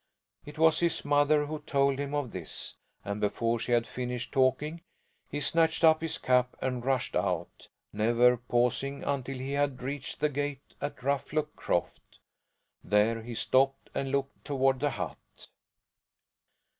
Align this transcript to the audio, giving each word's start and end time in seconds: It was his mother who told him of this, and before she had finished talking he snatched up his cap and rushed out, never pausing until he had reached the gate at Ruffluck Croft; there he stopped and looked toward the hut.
It 0.47 0.57
was 0.57 0.79
his 0.79 1.05
mother 1.05 1.45
who 1.45 1.59
told 1.59 1.99
him 1.99 2.15
of 2.15 2.31
this, 2.31 2.73
and 3.05 3.21
before 3.21 3.59
she 3.59 3.71
had 3.71 3.85
finished 3.85 4.31
talking 4.31 4.81
he 5.29 5.39
snatched 5.39 5.83
up 5.83 6.01
his 6.01 6.17
cap 6.17 6.57
and 6.59 6.83
rushed 6.83 7.15
out, 7.15 7.67
never 7.93 8.37
pausing 8.37 9.03
until 9.03 9.37
he 9.37 9.51
had 9.51 9.83
reached 9.83 10.19
the 10.19 10.29
gate 10.29 10.73
at 10.81 11.03
Ruffluck 11.03 11.55
Croft; 11.55 12.17
there 12.83 13.21
he 13.21 13.35
stopped 13.35 13.91
and 13.93 14.11
looked 14.11 14.43
toward 14.43 14.79
the 14.79 14.89
hut. 14.89 15.19